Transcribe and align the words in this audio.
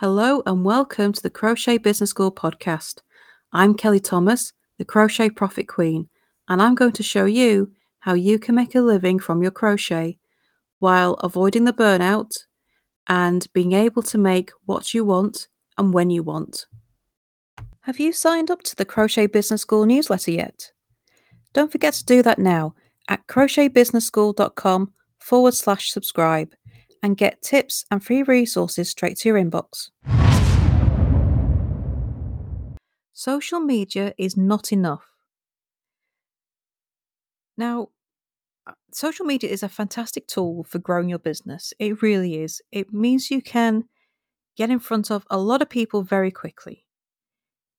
Hello 0.00 0.42
and 0.46 0.64
welcome 0.64 1.12
to 1.12 1.22
the 1.22 1.28
Crochet 1.28 1.76
Business 1.76 2.08
School 2.08 2.32
podcast. 2.32 3.02
I'm 3.52 3.74
Kelly 3.74 4.00
Thomas, 4.00 4.54
the 4.78 4.84
Crochet 4.86 5.28
Profit 5.28 5.68
Queen, 5.68 6.08
and 6.48 6.62
I'm 6.62 6.74
going 6.74 6.92
to 6.92 7.02
show 7.02 7.26
you 7.26 7.72
how 7.98 8.14
you 8.14 8.38
can 8.38 8.54
make 8.54 8.74
a 8.74 8.80
living 8.80 9.18
from 9.18 9.42
your 9.42 9.50
crochet 9.50 10.18
while 10.78 11.16
avoiding 11.16 11.64
the 11.64 11.74
burnout 11.74 12.30
and 13.08 13.46
being 13.52 13.74
able 13.74 14.02
to 14.04 14.16
make 14.16 14.52
what 14.64 14.94
you 14.94 15.04
want 15.04 15.48
and 15.76 15.92
when 15.92 16.08
you 16.08 16.22
want. 16.22 16.64
Have 17.82 18.00
you 18.00 18.14
signed 18.14 18.50
up 18.50 18.62
to 18.62 18.76
the 18.76 18.86
Crochet 18.86 19.26
Business 19.26 19.60
School 19.60 19.84
newsletter 19.84 20.30
yet? 20.30 20.72
Don't 21.52 21.70
forget 21.70 21.92
to 21.92 22.06
do 22.06 22.22
that 22.22 22.38
now 22.38 22.74
at 23.10 23.26
crochetbusinessschool.com 23.26 24.94
forward 25.18 25.52
slash 25.52 25.90
subscribe 25.90 26.54
and 27.02 27.16
get 27.16 27.42
tips 27.42 27.84
and 27.90 28.04
free 28.04 28.22
resources 28.22 28.90
straight 28.90 29.16
to 29.18 29.28
your 29.28 29.38
inbox. 29.38 29.90
Social 33.12 33.60
media 33.60 34.14
is 34.16 34.36
not 34.36 34.72
enough. 34.72 35.04
Now, 37.56 37.88
uh, 38.66 38.72
social 38.92 39.26
media 39.26 39.50
is 39.50 39.62
a 39.62 39.68
fantastic 39.68 40.26
tool 40.26 40.64
for 40.64 40.78
growing 40.78 41.10
your 41.10 41.18
business. 41.18 41.74
It 41.78 42.00
really 42.00 42.42
is. 42.42 42.62
It 42.72 42.92
means 42.92 43.30
you 43.30 43.42
can 43.42 43.84
get 44.56 44.70
in 44.70 44.78
front 44.78 45.10
of 45.10 45.26
a 45.30 45.38
lot 45.38 45.62
of 45.62 45.68
people 45.68 46.02
very 46.02 46.30
quickly. 46.30 46.86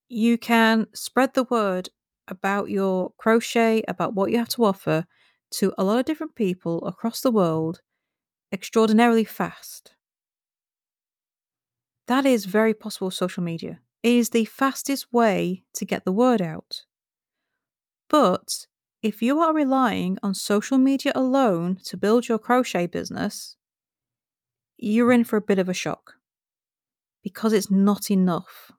You 0.09 0.37
can 0.37 0.87
spread 0.93 1.33
the 1.33 1.45
word 1.45 1.89
about 2.27 2.69
your 2.69 3.11
crochet, 3.17 3.83
about 3.87 4.13
what 4.13 4.31
you 4.31 4.37
have 4.37 4.49
to 4.49 4.65
offer 4.65 5.05
to 5.51 5.73
a 5.77 5.83
lot 5.83 5.99
of 5.99 6.05
different 6.05 6.35
people 6.35 6.85
across 6.85 7.21
the 7.21 7.31
world 7.31 7.81
extraordinarily 8.51 9.23
fast. 9.23 9.93
That 12.07 12.25
is 12.25 12.45
very 12.45 12.73
possible 12.73 13.11
social 13.11 13.43
media. 13.43 13.79
It 14.03 14.13
is 14.13 14.29
the 14.29 14.45
fastest 14.45 15.13
way 15.13 15.63
to 15.75 15.85
get 15.85 16.03
the 16.03 16.11
word 16.11 16.41
out. 16.41 16.83
But 18.09 18.67
if 19.01 19.21
you 19.21 19.39
are 19.39 19.53
relying 19.53 20.17
on 20.21 20.33
social 20.33 20.77
media 20.77 21.11
alone 21.15 21.79
to 21.85 21.97
build 21.97 22.27
your 22.27 22.39
crochet 22.39 22.87
business, 22.87 23.55
you're 24.77 25.11
in 25.11 25.23
for 25.23 25.37
a 25.37 25.41
bit 25.41 25.59
of 25.59 25.69
a 25.69 25.73
shock 25.73 26.15
because 27.23 27.53
it's 27.53 27.71
not 27.71 28.11
enough. 28.11 28.71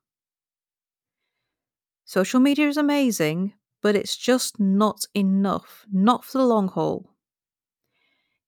Social 2.05 2.41
media 2.41 2.69
is 2.69 2.77
amazing, 2.77 3.55
but 3.81 3.97
it's 3.97 4.17
just 4.17 4.61
not 4.61 5.05
enough, 5.15 5.87
not 5.91 6.25
for 6.25 6.39
the 6.39 6.45
long 6.45 6.69
haul. 6.69 7.12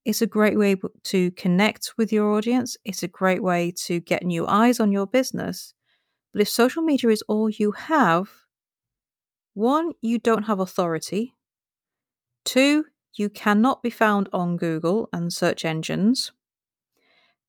It's 0.05 0.21
a 0.21 0.27
great 0.27 0.59
way 0.59 0.77
to 1.05 1.31
connect 1.33 1.95
with 1.97 2.13
your 2.13 2.33
audience. 2.33 2.77
It's 2.85 3.03
a 3.03 3.09
great 3.09 3.43
way 3.43 3.73
to 3.87 4.01
get 4.01 4.23
new 4.23 4.47
eyes 4.47 4.79
on 4.79 4.93
your 4.93 5.07
business. 5.07 5.73
But 6.33 6.43
if 6.43 6.49
social 6.49 6.83
media 6.83 7.11
is 7.11 7.23
all 7.23 7.49
you 7.49 7.73
have, 7.73 8.29
one, 9.55 9.93
you 10.03 10.19
don't 10.19 10.43
have 10.43 10.61
authority. 10.61 11.35
Two, 12.45 12.85
you 13.15 13.31
cannot 13.31 13.83
be 13.83 13.91
found 13.91 14.29
on 14.33 14.57
Google 14.57 15.09
and 15.13 15.33
search 15.33 15.65
engines. 15.65 16.33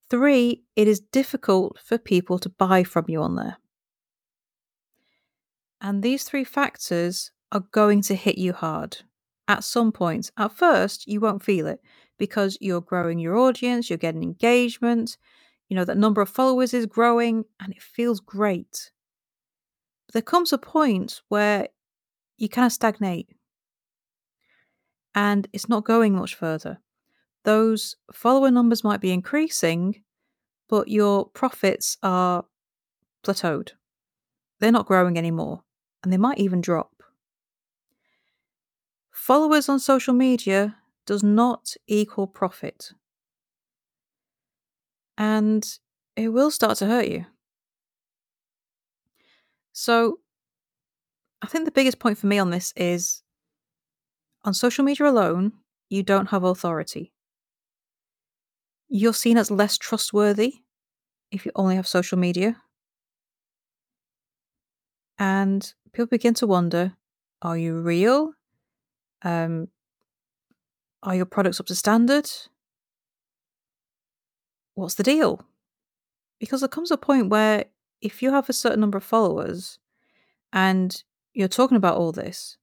Three, 0.10 0.64
it 0.76 0.88
is 0.88 1.00
difficult 1.00 1.80
for 1.84 1.98
people 1.98 2.40
to 2.40 2.50
buy 2.50 2.84
from 2.84 3.06
you 3.08 3.22
on 3.22 3.36
there. 3.36 3.58
And 5.82 6.04
these 6.04 6.24
three 6.24 6.44
factors 6.44 7.32
are 7.52 7.66
going 7.72 8.02
to 8.04 8.16
hit 8.16 8.38
you 8.38 8.54
hard 8.54 8.98
at 9.48 9.64
some 9.64 9.92
point. 9.92 10.32
At 10.38 10.54
first, 10.54 11.08
you 11.08 11.20
won't 11.20 11.44
feel 11.44 11.68
it 11.68 11.82
because 12.18 12.58
you're 12.62 12.82
growing 12.82 13.20
your 13.20 13.38
audience, 13.38 13.90
you're 13.90 13.98
getting 13.98 14.24
engagement, 14.24 15.18
you 15.70 15.76
know, 15.76 15.86
that 15.86 15.98
number 15.98 16.22
of 16.22 16.30
followers 16.30 16.74
is 16.74 16.86
growing 16.86 17.46
and 17.60 17.74
it 17.74 17.82
feels 17.82 18.20
great. 18.20 18.92
But 20.08 20.14
there 20.14 20.22
comes 20.22 20.54
a 20.54 20.58
point 20.58 21.22
where 21.30 21.70
you 22.38 22.50
kind 22.50 22.66
of 22.66 22.72
stagnate 22.72 23.30
and 25.14 25.48
it's 25.54 25.70
not 25.70 25.86
going 25.86 26.16
much 26.16 26.36
further. 26.36 26.80
Those 27.44 27.96
follower 28.12 28.52
numbers 28.52 28.84
might 28.84 29.02
be 29.02 29.12
increasing, 29.12 30.04
but 30.68 30.88
your 30.88 31.30
profits 31.30 31.98
are 32.04 32.46
plateaued. 33.24 33.72
They're 34.60 34.72
not 34.72 34.88
growing 34.88 35.18
anymore 35.18 35.64
and 36.04 36.12
they 36.12 36.18
might 36.18 36.38
even 36.38 36.62
drop. 36.62 36.92
Followers 39.12 39.70
on 39.70 39.80
social 39.80 40.14
media 40.14 40.76
does 41.06 41.24
not 41.24 41.76
equal 41.88 42.28
profit. 42.28 42.92
And 45.18 45.66
it 46.16 46.30
will 46.30 46.52
start 46.52 46.78
to 46.80 46.88
hurt 46.88 47.08
you. 47.08 47.26
So, 49.74 50.20
I 51.42 51.48
think 51.48 51.66
the 51.66 51.72
biggest 51.72 52.00
point 52.00 52.18
for 52.18 52.28
me 52.28 52.40
on 52.40 52.50
this 52.50 52.74
is 52.76 53.22
on 54.44 54.54
social 54.54 54.86
media 54.86 55.08
alone, 55.08 55.54
you 55.90 56.04
don't 56.04 56.30
have 56.30 56.44
authority. 56.44 57.12
You're 58.88 59.14
seen 59.14 59.38
as 59.38 59.52
less 59.52 59.78
trustworthy 59.78 60.54
if 61.32 61.46
you 61.46 61.52
only 61.56 61.76
have 61.76 61.88
social 61.88 62.18
media. 62.18 62.62
And 65.18 65.74
people 65.92 66.08
begin 66.08 66.34
to 66.36 66.48
wonder 66.48 66.94
are 67.42 67.58
you 67.58 67.80
real? 67.80 68.34
Um, 69.22 69.68
are 71.06 71.16
your 71.16 71.26
products 71.26 71.60
up 71.60 71.68
to 71.68 71.76
standard? 71.76 72.30
What's 74.74 74.96
the 74.96 75.04
deal? 75.04 75.42
Because 76.40 76.60
there 76.60 76.68
comes 76.68 76.92
a 76.92 76.98
point 76.98 77.30
where 77.30 77.66
if 78.02 78.22
you 78.22 78.32
have 78.32 78.50
a 78.50 78.54
certain 78.54 78.82
number 78.82 78.98
of 78.98 79.04
followers 79.04 79.80
and 80.52 81.04
you're 81.34 81.48
talking 81.48 81.78
about 81.78 81.98
all 81.98 82.12
this, 82.12 82.58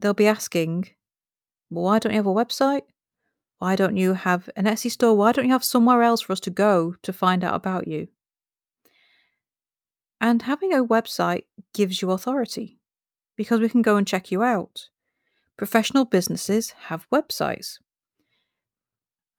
they'll 0.00 0.14
be 0.14 0.26
asking, 0.26 0.88
well, 1.68 1.84
why 1.84 1.98
don't 1.98 2.12
you 2.12 2.18
have 2.18 2.26
a 2.26 2.30
website? 2.30 2.82
Why 3.58 3.76
don't 3.76 3.96
you 3.96 4.14
have 4.14 4.48
an 4.56 4.64
Etsy 4.64 4.90
store? 4.90 5.16
Why 5.16 5.32
don't 5.32 5.44
you 5.46 5.52
have 5.52 5.64
somewhere 5.64 6.02
else 6.02 6.22
for 6.22 6.32
us 6.32 6.40
to 6.40 6.50
go 6.50 6.96
to 7.02 7.12
find 7.12 7.44
out 7.44 7.54
about 7.54 7.86
you? 7.86 8.08
And 10.20 10.42
having 10.42 10.72
a 10.72 10.84
website 10.84 11.44
gives 11.74 12.00
you 12.00 12.10
authority 12.10 12.78
because 13.36 13.60
we 13.60 13.68
can 13.68 13.82
go 13.82 13.96
and 13.96 14.06
check 14.06 14.30
you 14.30 14.42
out 14.42 14.88
professional 15.56 16.04
businesses 16.04 16.70
have 16.86 17.08
websites. 17.10 17.78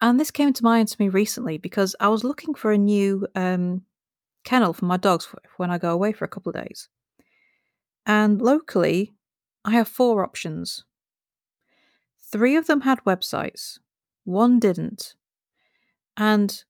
And 0.02 0.20
this 0.20 0.32
came 0.32 0.54
to 0.54 0.64
mind 0.64 0.90
to 0.90 0.98
me 1.00 1.10
recently 1.10 1.58
because 1.58 1.96
I 2.00 2.10
was 2.10 2.24
looking 2.24 2.54
for 2.54 2.72
a 2.72 2.78
new 2.78 3.26
um, 3.36 3.84
kennel 4.44 4.74
for 4.74 4.86
my 4.86 4.98
dogs 4.98 5.34
when 5.58 5.72
I 5.72 5.78
go 5.78 5.92
away 5.92 6.12
for 6.12 6.26
a 6.26 6.28
couple 6.28 6.50
of 6.50 6.62
days. 6.62 6.90
And 8.06 8.42
locally, 8.42 9.14
I 9.64 9.72
have 9.72 9.88
four 9.88 10.24
options. 10.24 10.84
Three 12.22 12.56
of 12.58 12.68
them 12.68 12.82
had 12.82 13.04
websites, 13.06 13.80
one 14.26 14.60
didn't. 14.60 15.16
And 16.18 16.64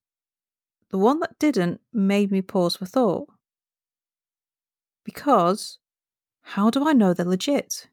the 0.91 0.97
one 0.97 1.19
that 1.21 1.39
didn't 1.39 1.81
made 1.91 2.31
me 2.31 2.41
pause 2.41 2.75
for 2.75 2.85
thought. 2.85 3.27
Because 5.03 5.79
how 6.41 6.69
do 6.69 6.87
I 6.87 6.93
know 6.93 7.13
they're 7.13 7.25
legit? 7.25 7.87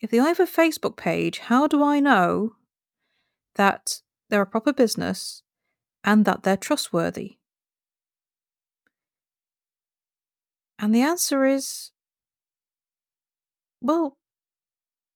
If 0.00 0.10
they 0.10 0.18
have 0.18 0.40
a 0.40 0.46
Facebook 0.46 0.96
page, 0.96 1.38
how 1.38 1.66
do 1.66 1.82
I 1.82 2.00
know 2.00 2.56
that 3.54 4.00
they're 4.28 4.42
a 4.42 4.46
proper 4.46 4.72
business 4.72 5.42
and 6.04 6.24
that 6.24 6.42
they're 6.42 6.56
trustworthy? 6.56 7.38
And 10.78 10.94
the 10.94 11.02
answer 11.02 11.44
is 11.46 11.90
well, 13.80 14.16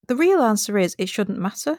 the 0.07 0.17
real 0.17 0.43
answer 0.43 0.79
is 0.79 0.95
it 0.99 1.09
shouldn't 1.09 1.39
matter. 1.39 1.79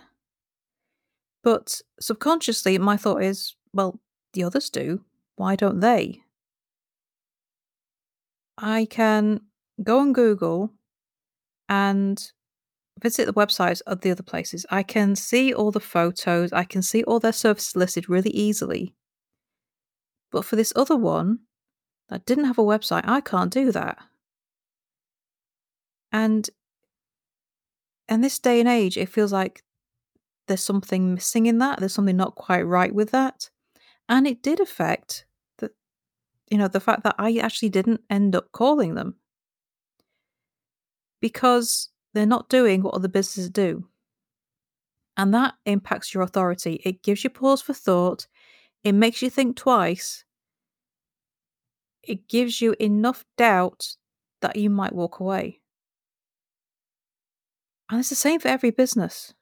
But 1.43 1.81
subconsciously, 1.99 2.77
my 2.77 2.97
thought 2.97 3.23
is 3.23 3.55
well, 3.73 3.99
the 4.33 4.43
others 4.43 4.69
do. 4.69 5.03
Why 5.35 5.55
don't 5.55 5.79
they? 5.79 6.21
I 8.57 8.85
can 8.85 9.41
go 9.81 9.99
on 9.99 10.13
Google 10.13 10.71
and 11.67 12.31
visit 13.01 13.25
the 13.25 13.33
websites 13.33 13.81
of 13.87 14.01
the 14.01 14.11
other 14.11 14.23
places, 14.23 14.65
I 14.69 14.83
can 14.83 15.15
see 15.15 15.53
all 15.53 15.71
the 15.71 15.79
photos, 15.79 16.53
I 16.53 16.63
can 16.63 16.81
see 16.81 17.03
all 17.03 17.19
their 17.19 17.33
services 17.33 17.75
listed 17.75 18.09
really 18.09 18.31
easily. 18.31 18.93
But 20.31 20.45
for 20.45 20.55
this 20.55 20.73
other 20.75 20.95
one 20.95 21.39
that 22.09 22.25
didn't 22.25 22.45
have 22.45 22.57
a 22.57 22.63
website, 22.63 23.03
I 23.05 23.21
can't 23.21 23.51
do 23.51 23.71
that. 23.71 23.97
And 26.11 26.49
in 28.07 28.21
this 28.21 28.39
day 28.39 28.59
and 28.59 28.67
age, 28.67 28.97
it 28.97 29.09
feels 29.09 29.31
like 29.31 29.63
there's 30.47 30.63
something 30.63 31.13
missing 31.13 31.45
in 31.45 31.59
that. 31.59 31.79
There's 31.79 31.93
something 31.93 32.17
not 32.17 32.35
quite 32.35 32.63
right 32.63 32.93
with 32.93 33.11
that. 33.11 33.49
And 34.09 34.27
it 34.27 34.43
did 34.43 34.59
affect 34.59 35.25
the 35.59 35.71
you 36.49 36.57
know, 36.57 36.67
the 36.67 36.81
fact 36.81 37.03
that 37.03 37.15
I 37.17 37.37
actually 37.37 37.69
didn't 37.69 38.01
end 38.09 38.35
up 38.35 38.51
calling 38.51 38.95
them. 38.95 39.15
Because 41.21 41.90
they're 42.13 42.25
not 42.25 42.49
doing 42.49 42.81
what 42.83 42.93
other 42.93 43.07
businesses 43.07 43.49
do. 43.49 43.87
And 45.17 45.33
that 45.33 45.55
impacts 45.65 46.13
your 46.13 46.23
authority. 46.23 46.81
It 46.83 47.03
gives 47.03 47.23
you 47.23 47.29
pause 47.29 47.61
for 47.61 47.73
thought. 47.73 48.27
It 48.83 48.93
makes 48.93 49.21
you 49.21 49.29
think 49.29 49.55
twice. 49.57 50.23
it 52.03 52.27
gives 52.27 52.61
you 52.61 52.75
enough 52.79 53.25
doubt 53.37 53.95
that 54.41 54.55
you 54.55 54.69
might 54.69 54.93
walk 54.93 55.19
away. 55.19 55.61
And 57.89 57.99
it's 57.99 58.09
the 58.09 58.15
same 58.15 58.39
for 58.39 58.47
every 58.47 58.71
business. 58.71 59.33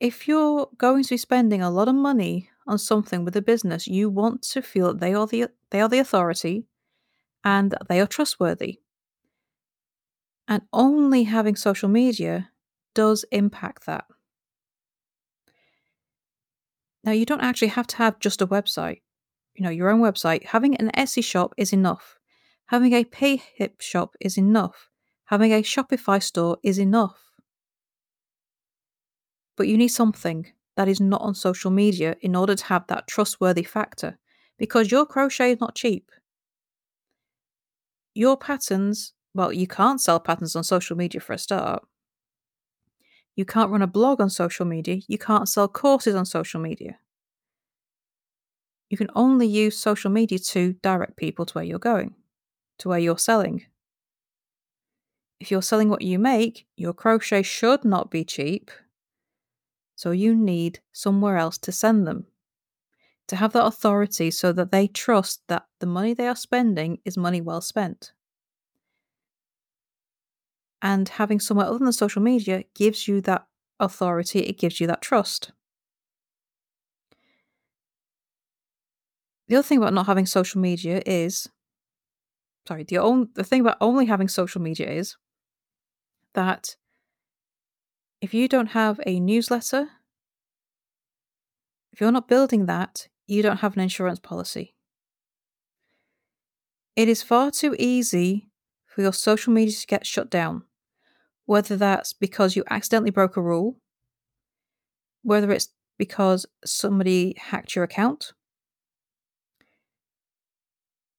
If 0.00 0.26
you're 0.26 0.68
going 0.78 1.04
to 1.04 1.10
be 1.10 1.16
spending 1.16 1.62
a 1.62 1.70
lot 1.70 1.88
of 1.88 1.94
money 1.94 2.50
on 2.66 2.78
something 2.78 3.24
with 3.24 3.36
a 3.36 3.42
business, 3.42 3.86
you 3.86 4.10
want 4.10 4.42
to 4.42 4.62
feel 4.62 4.88
that 4.88 5.00
they 5.00 5.14
are 5.14 5.26
the 5.26 5.48
they 5.70 5.80
are 5.80 5.88
the 5.88 5.98
authority 5.98 6.66
and 7.44 7.70
that 7.72 7.88
they 7.88 8.00
are 8.00 8.06
trustworthy. 8.06 8.80
And 10.52 10.64
only 10.70 11.24
having 11.24 11.56
social 11.56 11.88
media 11.88 12.50
does 12.94 13.24
impact 13.32 13.86
that. 13.86 14.04
Now, 17.02 17.12
you 17.12 17.24
don't 17.24 17.40
actually 17.40 17.68
have 17.68 17.86
to 17.86 17.96
have 17.96 18.18
just 18.18 18.42
a 18.42 18.46
website, 18.46 19.00
you 19.54 19.64
know, 19.64 19.70
your 19.70 19.88
own 19.88 20.02
website. 20.02 20.44
Having 20.44 20.76
an 20.76 20.90
Etsy 20.94 21.24
shop 21.24 21.54
is 21.56 21.72
enough. 21.72 22.18
Having 22.66 22.92
a 22.92 23.04
PayHip 23.04 23.80
shop 23.80 24.14
is 24.20 24.36
enough. 24.36 24.90
Having 25.24 25.52
a 25.52 25.62
Shopify 25.62 26.22
store 26.22 26.58
is 26.62 26.78
enough. 26.78 27.18
But 29.56 29.68
you 29.68 29.78
need 29.78 29.88
something 29.88 30.48
that 30.76 30.86
is 30.86 31.00
not 31.00 31.22
on 31.22 31.34
social 31.34 31.70
media 31.70 32.16
in 32.20 32.36
order 32.36 32.54
to 32.54 32.64
have 32.66 32.86
that 32.88 33.08
trustworthy 33.08 33.62
factor 33.62 34.18
because 34.58 34.90
your 34.90 35.06
crochet 35.06 35.52
is 35.52 35.60
not 35.60 35.76
cheap. 35.76 36.10
Your 38.12 38.36
patterns, 38.36 39.14
well, 39.34 39.52
you 39.52 39.66
can't 39.66 40.00
sell 40.00 40.20
patterns 40.20 40.56
on 40.56 40.64
social 40.64 40.96
media 40.96 41.20
for 41.20 41.32
a 41.32 41.38
start. 41.38 41.84
You 43.34 43.44
can't 43.46 43.70
run 43.70 43.82
a 43.82 43.86
blog 43.86 44.20
on 44.20 44.28
social 44.28 44.66
media. 44.66 45.00
You 45.08 45.16
can't 45.16 45.48
sell 45.48 45.68
courses 45.68 46.14
on 46.14 46.26
social 46.26 46.60
media. 46.60 46.98
You 48.90 48.98
can 48.98 49.08
only 49.14 49.46
use 49.46 49.78
social 49.78 50.10
media 50.10 50.38
to 50.38 50.74
direct 50.74 51.16
people 51.16 51.46
to 51.46 51.54
where 51.54 51.64
you're 51.64 51.78
going, 51.78 52.14
to 52.78 52.90
where 52.90 52.98
you're 52.98 53.16
selling. 53.16 53.64
If 55.40 55.50
you're 55.50 55.62
selling 55.62 55.88
what 55.88 56.02
you 56.02 56.18
make, 56.18 56.66
your 56.76 56.92
crochet 56.92 57.42
should 57.42 57.86
not 57.86 58.10
be 58.10 58.22
cheap. 58.22 58.70
So 59.96 60.10
you 60.10 60.34
need 60.36 60.80
somewhere 60.92 61.38
else 61.38 61.56
to 61.58 61.72
send 61.72 62.06
them. 62.06 62.26
To 63.28 63.36
have 63.36 63.54
that 63.54 63.64
authority 63.64 64.30
so 64.30 64.52
that 64.52 64.72
they 64.72 64.88
trust 64.88 65.40
that 65.48 65.64
the 65.80 65.86
money 65.86 66.12
they 66.12 66.28
are 66.28 66.36
spending 66.36 66.98
is 67.06 67.16
money 67.16 67.40
well 67.40 67.62
spent 67.62 68.12
and 70.82 71.08
having 71.08 71.38
somewhere 71.38 71.66
other 71.66 71.78
than 71.78 71.92
social 71.92 72.20
media 72.20 72.64
gives 72.74 73.06
you 73.06 73.20
that 73.22 73.46
authority, 73.78 74.40
it 74.40 74.58
gives 74.58 74.80
you 74.80 74.86
that 74.88 75.00
trust. 75.00 75.52
The 79.46 79.56
other 79.56 79.62
thing 79.62 79.78
about 79.78 79.94
not 79.94 80.06
having 80.06 80.26
social 80.26 80.60
media 80.60 81.00
is 81.06 81.48
sorry, 82.66 82.82
the 82.84 82.98
only 82.98 83.28
the 83.34 83.44
thing 83.44 83.60
about 83.60 83.76
only 83.80 84.06
having 84.06 84.28
social 84.28 84.60
media 84.60 84.90
is 84.90 85.16
that 86.34 86.76
if 88.20 88.34
you 88.34 88.48
don't 88.48 88.68
have 88.68 89.00
a 89.06 89.20
newsletter, 89.20 89.88
if 91.92 92.00
you're 92.00 92.12
not 92.12 92.28
building 92.28 92.66
that, 92.66 93.08
you 93.26 93.42
don't 93.42 93.58
have 93.58 93.74
an 93.74 93.82
insurance 93.82 94.20
policy. 94.20 94.74
It 96.96 97.08
is 97.08 97.22
far 97.22 97.50
too 97.50 97.76
easy 97.78 98.48
for 98.86 99.02
your 99.02 99.12
social 99.12 99.52
media 99.52 99.74
to 99.74 99.86
get 99.86 100.06
shut 100.06 100.30
down 100.30 100.64
whether 101.46 101.76
that's 101.76 102.12
because 102.12 102.56
you 102.56 102.64
accidentally 102.70 103.10
broke 103.10 103.36
a 103.36 103.42
rule, 103.42 103.76
whether 105.22 105.50
it's 105.50 105.68
because 105.98 106.46
somebody 106.64 107.34
hacked 107.38 107.74
your 107.74 107.84
account, 107.84 108.32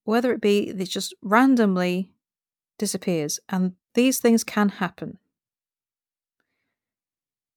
whether 0.04 0.31
it 0.34 0.42
be 0.42 0.72
that 0.72 0.81
it 0.81 0.90
just 0.90 1.14
randomly 1.22 2.12
disappears, 2.78 3.40
and 3.50 3.74
these 3.94 4.20
things 4.20 4.44
can 4.44 4.70
happen. 4.70 5.20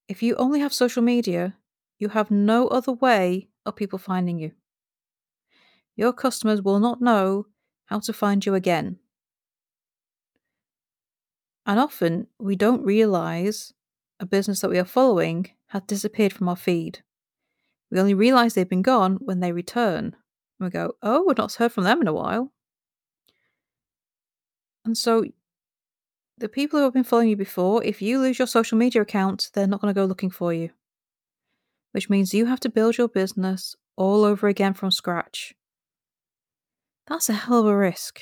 If 0.08 0.22
you 0.22 0.36
only 0.36 0.60
have 0.60 0.72
social 0.72 1.02
media, 1.02 1.56
you 1.98 2.10
have 2.10 2.30
no 2.30 2.68
other 2.68 2.92
way 2.92 3.48
of 3.64 3.74
people 3.76 3.98
finding 3.98 4.38
you. 4.38 4.52
Your 5.96 6.12
customers 6.12 6.62
will 6.62 6.78
not 6.78 7.00
know 7.00 7.46
how 7.86 8.00
to 8.00 8.12
find 8.12 8.44
you 8.44 8.54
again. 8.54 8.98
And 11.66 11.80
often 11.80 12.28
we 12.38 12.54
don't 12.54 12.84
realize 12.84 13.74
a 14.20 14.26
business 14.26 14.60
that 14.60 14.70
we 14.70 14.78
are 14.78 14.84
following 14.84 15.50
has 15.68 15.82
disappeared 15.86 16.32
from 16.32 16.48
our 16.48 16.56
feed. 16.56 17.02
We 17.90 17.98
only 17.98 18.14
realize 18.14 18.54
they've 18.54 18.68
been 18.68 18.82
gone 18.82 19.16
when 19.16 19.40
they 19.40 19.52
return. 19.52 20.16
And 20.58 20.66
we 20.66 20.70
go, 20.70 20.92
oh, 21.02 21.24
we've 21.26 21.36
not 21.36 21.52
heard 21.54 21.72
from 21.72 21.84
them 21.84 22.00
in 22.00 22.06
a 22.06 22.12
while. 22.12 22.52
And 24.84 24.96
so 24.96 25.24
the 26.38 26.48
people 26.48 26.78
who 26.78 26.84
have 26.84 26.94
been 26.94 27.04
following 27.04 27.30
you 27.30 27.36
before, 27.36 27.82
if 27.82 28.00
you 28.00 28.20
lose 28.20 28.38
your 28.38 28.46
social 28.46 28.78
media 28.78 29.02
account, 29.02 29.50
they're 29.52 29.66
not 29.66 29.80
going 29.80 29.92
to 29.92 30.00
go 30.00 30.04
looking 30.04 30.30
for 30.30 30.52
you. 30.52 30.70
Which 31.92 32.08
means 32.08 32.32
you 32.32 32.46
have 32.46 32.60
to 32.60 32.68
build 32.68 32.96
your 32.96 33.08
business 33.08 33.74
all 33.96 34.22
over 34.22 34.46
again 34.46 34.74
from 34.74 34.90
scratch. 34.90 35.54
That's 37.08 37.28
a 37.28 37.34
hell 37.34 37.60
of 37.60 37.66
a 37.66 37.76
risk. 37.76 38.20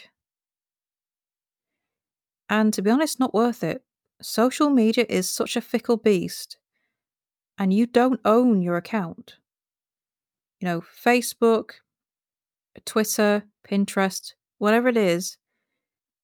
And 2.48 2.72
to 2.74 2.82
be 2.82 2.90
honest, 2.90 3.18
not 3.18 3.34
worth 3.34 3.64
it. 3.64 3.82
Social 4.20 4.70
media 4.70 5.06
is 5.08 5.28
such 5.28 5.56
a 5.56 5.60
fickle 5.60 5.96
beast, 5.96 6.56
and 7.58 7.72
you 7.72 7.86
don't 7.86 8.20
own 8.24 8.62
your 8.62 8.76
account. 8.76 9.36
You 10.60 10.66
know, 10.66 10.80
Facebook, 10.80 11.72
Twitter, 12.84 13.44
Pinterest, 13.68 14.34
whatever 14.58 14.88
it 14.88 14.96
is, 14.96 15.36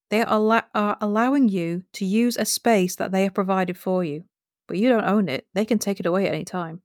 they 0.09 0.23
are, 0.23 0.63
are 0.73 0.97
allowing 0.99 1.47
you 1.47 1.83
to 1.93 2.05
use 2.05 2.37
a 2.37 2.45
space 2.45 2.95
that 2.95 3.11
they 3.11 3.23
have 3.23 3.33
provided 3.33 3.77
for 3.77 4.03
you, 4.03 4.25
but 4.67 4.77
you 4.77 4.89
don't 4.89 5.05
own 5.05 5.29
it. 5.29 5.47
They 5.53 5.65
can 5.65 5.79
take 5.79 5.99
it 5.99 6.05
away 6.05 6.27
at 6.27 6.33
any 6.33 6.45
time. 6.45 6.81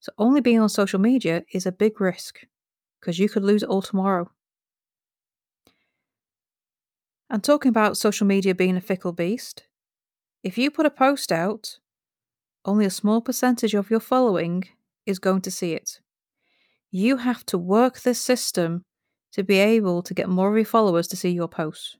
So, 0.00 0.12
only 0.18 0.40
being 0.40 0.60
on 0.60 0.68
social 0.68 0.98
media 0.98 1.44
is 1.52 1.66
a 1.66 1.72
big 1.72 2.00
risk 2.00 2.40
because 3.00 3.18
you 3.18 3.28
could 3.28 3.44
lose 3.44 3.62
it 3.62 3.68
all 3.68 3.82
tomorrow. 3.82 4.30
And 7.30 7.44
talking 7.44 7.68
about 7.68 7.96
social 7.96 8.26
media 8.26 8.56
being 8.56 8.76
a 8.76 8.80
fickle 8.80 9.12
beast, 9.12 9.62
if 10.42 10.58
you 10.58 10.68
put 10.68 10.84
a 10.84 10.90
post 10.90 11.30
out, 11.30 11.78
only 12.64 12.84
a 12.84 12.90
small 12.90 13.20
percentage 13.20 13.72
of 13.72 13.88
your 13.88 14.00
following 14.00 14.64
is 15.06 15.20
going 15.20 15.42
to 15.42 15.50
see 15.50 15.72
it. 15.72 16.00
You 16.90 17.18
have 17.18 17.46
to 17.46 17.56
work 17.56 18.00
this 18.00 18.20
system 18.20 18.82
to 19.32 19.44
be 19.44 19.58
able 19.58 20.02
to 20.02 20.12
get 20.12 20.28
more 20.28 20.50
of 20.50 20.56
your 20.56 20.64
followers 20.64 21.06
to 21.08 21.16
see 21.16 21.30
your 21.30 21.46
posts. 21.46 21.96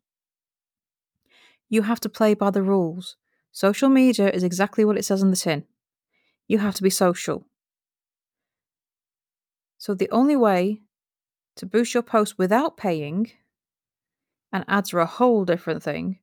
You 1.69 1.83
have 1.83 2.01
to 2.01 2.09
play 2.09 2.35
by 2.35 2.51
the 2.51 2.63
rules. 2.63 3.17
Social 3.53 3.89
media 3.89 4.29
is 4.31 4.43
exactly 4.43 4.85
what 4.85 4.99
it 4.99 5.05
says 5.05 5.23
on 5.23 5.31
the 5.31 5.37
tin. 5.37 5.65
You 6.49 6.59
have 6.59 6.75
to 6.75 6.83
be 6.83 6.91
social. 6.91 7.47
So, 9.79 9.95
the 9.95 10.11
only 10.11 10.37
way 10.37 10.83
to 11.57 11.67
boost 11.67 11.95
your 11.95 12.03
post 12.03 12.37
without 12.37 12.77
paying 12.77 13.31
and 14.53 14.65
ads 14.69 14.93
are 14.93 15.01
a 15.01 15.07
whole 15.07 15.45
different 15.45 15.83
thing. 15.83 16.19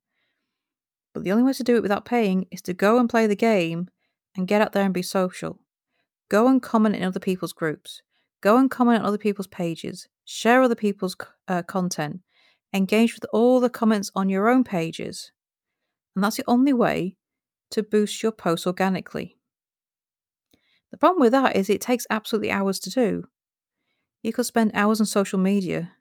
But 1.13 1.23
the 1.23 1.31
only 1.31 1.43
way 1.43 1.53
to 1.53 1.63
do 1.63 1.75
it 1.75 1.81
without 1.81 2.05
paying 2.05 2.45
is 2.51 2.61
to 2.63 2.73
go 2.73 2.99
and 2.99 3.09
play 3.09 3.27
the 3.27 3.35
game 3.35 3.89
and 4.35 4.47
get 4.47 4.61
out 4.61 4.73
there 4.73 4.83
and 4.83 4.93
be 4.93 5.01
social. 5.01 5.59
Go 6.29 6.47
and 6.47 6.61
comment 6.61 6.95
in 6.95 7.03
other 7.03 7.19
people's 7.19 7.53
groups. 7.53 8.01
Go 8.41 8.57
and 8.57 8.69
comment 8.69 8.99
on 8.99 9.05
other 9.05 9.17
people's 9.17 9.47
pages. 9.47 10.07
Share 10.25 10.61
other 10.61 10.75
people's 10.75 11.15
uh, 11.47 11.63
content. 11.63 12.21
Engage 12.73 13.15
with 13.15 13.25
all 13.31 13.59
the 13.59 13.69
comments 13.69 14.11
on 14.13 14.29
your 14.29 14.49
own 14.49 14.63
pages. 14.63 15.31
And 16.15 16.23
that's 16.23 16.37
the 16.37 16.43
only 16.47 16.73
way 16.73 17.15
to 17.71 17.83
boost 17.83 18.21
your 18.21 18.31
posts 18.31 18.67
organically. 18.67 19.37
The 20.91 20.97
problem 20.97 21.21
with 21.21 21.31
that 21.31 21.55
is 21.55 21.69
it 21.69 21.81
takes 21.81 22.07
absolutely 22.09 22.51
hours 22.51 22.79
to 22.81 22.89
do. 22.89 23.25
You 24.21 24.33
could 24.33 24.45
spend 24.45 24.71
hours 24.73 24.99
on 24.99 25.05
social 25.05 25.39
media 25.39 25.93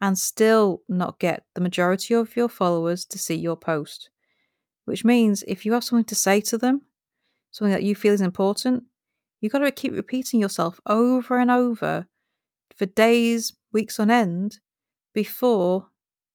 and 0.00 0.18
still 0.18 0.82
not 0.88 1.18
get 1.18 1.44
the 1.54 1.60
majority 1.60 2.14
of 2.14 2.36
your 2.36 2.48
followers 2.48 3.04
to 3.06 3.18
see 3.18 3.34
your 3.34 3.56
post. 3.56 4.10
Which 4.84 5.04
means 5.04 5.44
if 5.46 5.66
you 5.66 5.72
have 5.72 5.84
something 5.84 6.04
to 6.04 6.14
say 6.14 6.40
to 6.42 6.58
them, 6.58 6.82
something 7.50 7.72
that 7.72 7.82
you 7.82 7.94
feel 7.94 8.14
is 8.14 8.20
important, 8.20 8.84
you've 9.40 9.52
got 9.52 9.58
to 9.58 9.70
keep 9.70 9.92
repeating 9.92 10.40
yourself 10.40 10.80
over 10.86 11.38
and 11.38 11.50
over 11.50 12.06
for 12.76 12.86
days, 12.86 13.54
weeks 13.72 13.98
on 13.98 14.10
end 14.10 14.60
before 15.12 15.88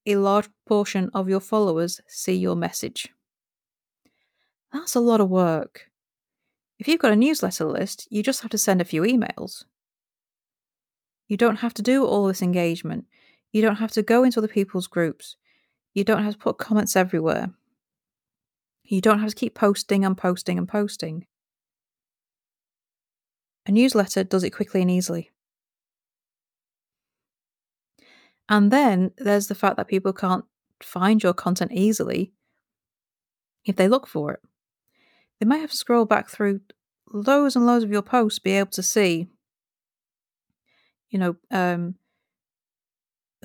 a 0.06 0.18
large 0.18 0.50
portion 0.68 1.10
of 1.14 1.30
your 1.30 1.40
followers 1.40 2.02
see 2.08 2.36
your 2.36 2.56
message. 2.56 3.10
That's 4.72 4.96
a 4.96 5.00
lot 5.00 5.22
of 5.22 5.30
work. 5.30 5.90
If 6.80 6.88
you've 6.88 7.00
got 7.00 7.14
a 7.14 7.16
newsletter 7.16 7.66
list, 7.66 8.08
you 8.10 8.24
just 8.24 8.42
have 8.42 8.52
to 8.52 8.58
send 8.58 8.82
a 8.82 8.86
few 8.86 9.04
emails. 9.04 9.64
You 11.28 11.38
don't 11.38 11.58
have 11.58 11.74
to 11.76 11.82
do 11.82 12.06
all 12.06 12.28
this 12.28 12.42
engagement. 12.42 13.06
You 13.54 13.62
don't 13.62 13.78
have 13.78 13.92
to 13.92 14.02
go 14.02 14.24
into 14.24 14.40
other 14.40 14.48
people's 14.48 14.88
groups. 14.88 15.38
You 15.94 16.04
don't 16.04 16.24
have 16.24 16.34
to 16.34 16.40
put 16.40 16.58
comments 16.58 16.96
everywhere. 16.96 17.52
You 18.84 19.00
don't 19.00 19.20
have 19.20 19.30
to 19.30 19.36
keep 19.36 19.54
posting 19.54 20.04
and 20.04 20.18
posting 20.18 20.58
and 20.58 20.68
posting. 20.68 21.28
A 23.66 23.72
newsletter 23.72 24.24
does 24.24 24.44
it 24.44 24.50
quickly 24.50 24.82
and 24.82 24.92
easily. 24.92 25.30
And 28.50 28.72
then 28.72 29.12
there's 29.18 29.48
the 29.48 29.56
fact 29.56 29.78
that 29.78 29.88
people 29.88 30.12
can't 30.12 30.46
find 30.82 31.24
your 31.24 31.34
content 31.34 31.72
easily 31.72 32.34
if 33.66 33.76
they 33.76 33.88
look 33.88 34.08
for 34.08 34.34
it. 34.34 34.42
They 35.40 35.46
might 35.46 35.62
have 35.62 35.72
to 35.72 35.78
scroll 35.78 36.06
back 36.06 36.28
through 36.28 36.62
loads 37.12 37.56
and 37.56 37.66
loads 37.66 37.84
of 37.84 37.92
your 37.92 38.02
posts 38.02 38.40
to 38.40 38.44
be 38.44 38.52
able 38.52 38.72
to 38.72 38.84
see, 38.84 39.28
you 41.10 41.20
know, 41.20 41.36
um, 41.52 41.96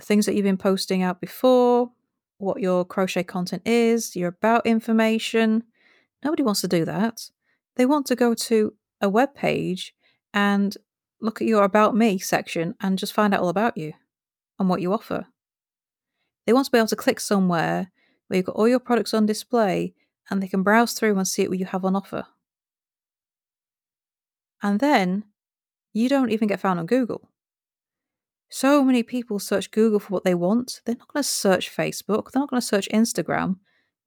things 0.00 0.26
that 0.26 0.34
you've 0.34 0.44
been 0.44 0.56
posting 0.56 1.02
out 1.02 1.20
before, 1.20 1.90
what 2.38 2.60
your 2.60 2.84
crochet 2.84 3.24
content 3.24 3.62
is, 3.66 4.14
your 4.16 4.28
about 4.28 4.66
information. 4.66 5.64
Nobody 6.24 6.42
wants 6.42 6.60
to 6.62 6.68
do 6.68 6.84
that. 6.84 7.30
They 7.76 7.86
want 7.86 8.06
to 8.06 8.16
go 8.16 8.34
to 8.34 8.74
a 9.00 9.08
web 9.08 9.34
page 9.34 9.94
and 10.32 10.76
look 11.20 11.40
at 11.40 11.48
your 11.48 11.64
about 11.64 11.96
me 11.96 12.18
section 12.18 12.74
and 12.80 12.98
just 12.98 13.12
find 13.12 13.34
out 13.34 13.40
all 13.40 13.48
about 13.48 13.76
you 13.76 13.92
and 14.58 14.68
what 14.68 14.80
you 14.80 14.92
offer. 14.92 15.26
They 16.46 16.52
want 16.52 16.66
to 16.66 16.72
be 16.72 16.78
able 16.78 16.88
to 16.88 16.96
click 16.96 17.20
somewhere 17.20 17.90
where 18.26 18.36
you've 18.36 18.46
got 18.46 18.56
all 18.56 18.68
your 18.68 18.80
products 18.80 19.14
on 19.14 19.26
display 19.26 19.94
and 20.30 20.42
they 20.42 20.48
can 20.48 20.62
browse 20.62 20.92
through 20.92 21.16
and 21.16 21.26
see 21.26 21.48
what 21.48 21.58
you 21.58 21.66
have 21.66 21.84
on 21.84 21.96
offer. 21.96 22.26
And 24.62 24.80
then 24.80 25.24
you 25.92 26.08
don't 26.08 26.30
even 26.30 26.48
get 26.48 26.60
found 26.60 26.78
on 26.78 26.86
Google. 26.86 27.28
So 28.50 28.82
many 28.82 29.02
people 29.02 29.38
search 29.38 29.70
Google 29.70 30.00
for 30.00 30.08
what 30.08 30.24
they 30.24 30.34
want. 30.34 30.80
They're 30.84 30.96
not 30.96 31.12
going 31.12 31.22
to 31.22 31.28
search 31.28 31.74
Facebook, 31.74 32.30
they're 32.30 32.40
not 32.40 32.50
going 32.50 32.60
to 32.60 32.66
search 32.66 32.88
Instagram. 32.92 33.56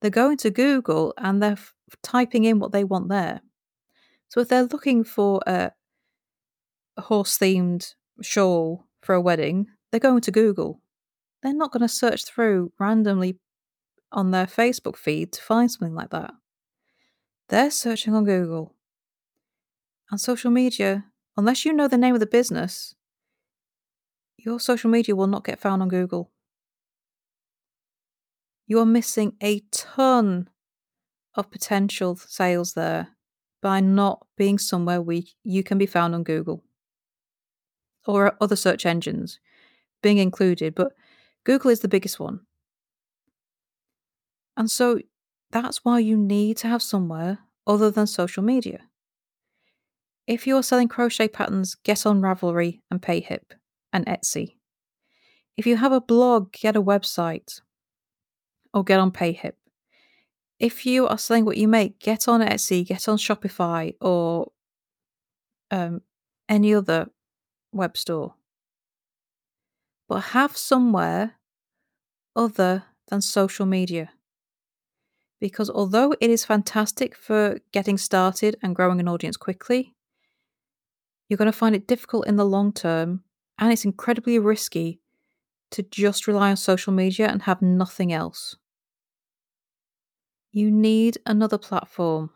They're 0.02 0.10
going 0.10 0.38
to 0.38 0.50
Google 0.50 1.14
and 1.18 1.44
they're 1.44 1.52
f- 1.52 1.76
typing 2.02 2.44
in 2.44 2.58
what 2.58 2.72
they 2.72 2.84
want 2.84 3.10
there. 3.10 3.42
So 4.30 4.40
if 4.40 4.48
they're 4.48 4.64
looking 4.64 5.04
for 5.04 5.42
a, 5.46 5.72
horse 6.98 7.38
themed 7.38 7.94
shawl 8.22 8.86
for 9.02 9.16
a 9.16 9.22
wedding, 9.22 9.68
they're 9.92 10.00
going 10.00 10.22
to 10.22 10.32
Google. 10.32 10.82
They're 11.42 11.54
not 11.54 11.72
going 11.72 11.82
to 11.82 11.88
search 11.88 12.26
through 12.26 12.72
randomly 12.80 13.40
on 14.12 14.32
their 14.32 14.46
Facebook 14.46 14.96
feed 14.98 15.32
to 15.34 15.42
find 15.42 15.72
something 15.72 15.96
like 15.96 16.10
that. 16.12 16.32
They're 17.50 17.72
searching 17.72 18.14
on 18.14 18.26
Google. 18.26 18.76
And 20.10 20.20
social 20.20 20.52
media, 20.52 21.06
unless 21.38 21.66
you 21.66 21.74
know 21.74 21.88
the 21.88 21.98
name 21.98 22.14
of 22.14 22.20
the 22.20 22.26
business, 22.26 22.96
your 24.44 24.60
social 24.60 24.90
media 24.90 25.16
will 25.16 25.28
not 25.28 25.44
get 25.44 25.60
found 25.60 25.82
on 25.82 25.90
Google. 25.90 26.32
You 28.68 28.80
are 28.80 28.86
missing 28.86 29.34
a 29.42 29.62
ton 29.72 30.50
of 31.36 31.52
potential 31.52 32.16
sales 32.16 32.74
there 32.74 33.10
by 33.62 33.80
not 33.80 34.26
being 34.38 34.58
somewhere 34.58 35.02
where 35.02 35.22
you 35.44 35.64
can 35.64 35.78
be 35.78 35.86
found 35.86 36.16
on 36.16 36.24
Google 36.24 36.64
or 38.08 38.36
other 38.42 38.56
search 38.56 38.86
engines 38.86 39.40
being 40.02 40.18
included, 40.18 40.74
but 40.74 40.94
Google 41.44 41.70
is 41.70 41.82
the 41.82 41.88
biggest 41.88 42.20
one. 42.20 42.42
And 44.58 44.70
so 44.70 45.00
that's 45.52 45.86
why 45.86 46.00
you 46.00 46.18
need 46.18 46.58
to 46.58 46.68
have 46.68 46.82
somewhere 46.82 47.40
other 47.68 47.92
than 47.92 48.08
social 48.08 48.44
media. 48.44 48.80
If 50.28 50.48
you're 50.48 50.64
selling 50.64 50.88
crochet 50.88 51.28
patterns, 51.28 51.76
get 51.76 52.06
on 52.06 52.22
Ravelry 52.22 52.82
and 52.90 53.02
Payhip 53.02 53.54
and 53.94 54.06
Etsy. 54.06 54.56
If 55.58 55.66
you 55.68 55.78
have 55.78 55.92
a 55.92 56.02
blog, 56.02 56.52
get 56.54 56.76
a 56.76 56.82
website 56.82 57.62
or 58.74 58.84
get 58.84 59.00
on 59.00 59.12
Payhip. 59.12 59.54
If 60.60 60.86
you 60.86 61.08
are 61.08 61.18
selling 61.18 61.46
what 61.46 61.58
you 61.58 61.68
make, 61.68 62.00
get 62.00 62.28
on 62.28 62.42
Etsy, 62.42 62.86
get 62.86 63.08
on 63.08 63.18
Shopify 63.18 63.96
or 64.00 64.52
um, 65.72 66.02
any 66.48 66.74
other 66.74 67.10
web 67.72 67.98
store. 67.98 68.36
But 70.08 70.20
have 70.20 70.56
somewhere 70.56 71.36
other 72.36 72.84
than 73.10 73.22
social 73.22 73.66
media. 73.66 74.12
Because 75.40 75.70
although 75.70 76.14
it 76.22 76.30
is 76.30 76.46
fantastic 76.46 77.16
for 77.16 77.60
getting 77.72 77.98
started 77.98 78.58
and 78.62 78.76
growing 78.76 79.00
an 79.00 79.08
audience 79.08 79.38
quickly, 79.38 79.96
you're 81.28 81.38
going 81.38 81.52
to 81.52 81.58
find 81.58 81.76
it 81.76 81.88
difficult 81.88 82.28
in 82.28 82.36
the 82.36 82.46
long 82.46 82.72
term 82.72 83.24
and 83.62 83.72
it's 83.72 83.86
incredibly 83.86 84.40
risky 84.40 85.00
to 85.72 85.84
just 85.84 86.28
rely 86.28 86.50
on 86.52 86.58
social 86.58 86.94
media 86.94 87.28
and 87.30 87.44
have 87.44 87.62
nothing 87.62 88.14
else. 88.14 88.58
You 90.52 90.70
need 90.70 91.18
another 91.26 91.58
platform. 91.58 92.32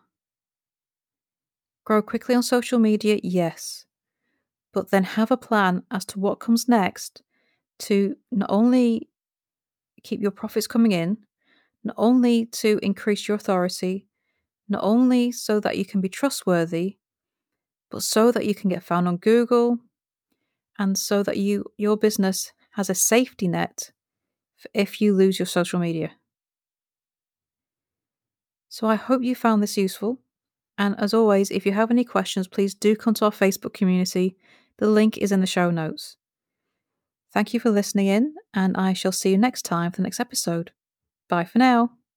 Grow 1.84 2.02
quickly 2.02 2.34
on 2.36 2.44
social 2.44 2.80
media, 2.80 3.20
yes, 3.24 3.86
but 4.74 4.92
then 4.92 5.04
have 5.04 5.32
a 5.32 5.38
plan 5.38 5.84
as 5.92 6.06
to 6.06 6.20
what 6.20 6.40
comes 6.40 6.68
next 6.68 7.24
to 7.80 8.18
not 8.32 8.50
only 8.50 9.10
keep 10.04 10.22
your 10.22 10.32
profits 10.32 10.68
coming 10.68 10.92
in, 10.92 11.18
not 11.84 11.96
only 11.98 12.48
to 12.48 12.80
increase 12.84 13.28
your 13.28 13.36
authority, 13.36 14.08
not 14.70 14.84
only 14.84 15.32
so 15.32 15.60
that 15.60 15.78
you 15.78 15.86
can 15.86 16.02
be 16.02 16.10
trustworthy, 16.10 16.98
but 17.92 18.04
so 18.04 18.32
that 18.32 18.46
you 18.46 18.56
can 18.56 18.70
get 18.70 18.84
found 18.84 19.08
on 19.08 19.18
Google, 19.18 19.80
and 20.78 20.98
so 20.98 21.24
that 21.24 21.38
you 21.38 21.66
your 21.78 21.98
business 21.98 22.52
has 22.72 22.90
a 22.90 22.96
safety 22.96 23.48
net 23.48 23.92
if 24.74 25.00
you 25.02 25.14
lose 25.14 25.40
your 25.40 25.46
social 25.46 25.80
media. 25.80 26.12
So 28.70 28.88
I 28.88 28.96
hope 28.96 29.24
you 29.24 29.36
found 29.36 29.64
this 29.64 29.78
useful. 29.78 30.20
And 30.78 31.00
as 31.00 31.14
always, 31.14 31.52
if 31.52 31.66
you 31.66 31.72
have 31.72 31.92
any 31.92 32.04
questions, 32.04 32.48
please 32.48 32.74
do 32.74 32.96
come 32.96 33.14
to 33.16 33.26
our 33.26 33.32
Facebook 33.32 33.74
community. 33.74 34.36
The 34.78 34.88
link 34.88 35.18
is 35.18 35.32
in 35.32 35.40
the 35.40 35.48
show 35.48 35.72
notes. 35.72 36.18
Thank 37.34 37.54
you 37.54 37.60
for 37.60 37.70
listening 37.70 38.08
in, 38.08 38.36
and 38.54 38.76
I 38.76 38.94
shall 38.94 39.12
see 39.12 39.32
you 39.32 39.38
next 39.38 39.64
time 39.64 39.92
for 39.92 39.98
the 39.98 40.04
next 40.04 40.20
episode. 40.20 40.72
Bye 41.30 41.46
for 41.46 41.60
now. 41.60 41.95